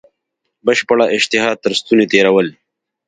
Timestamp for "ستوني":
1.79-2.05